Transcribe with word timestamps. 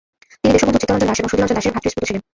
তিনি 0.41 0.53
দেশবন্ধু 0.55 0.79
চিত্তরঞ্জন 0.81 1.09
দাশ 1.09 1.17
এবং 1.19 1.29
সুধীরঞ্জন 1.31 1.57
দাশের 1.57 1.73
ভ্রাতুষ্পুত্র 1.73 2.07
ছিলেন। 2.09 2.21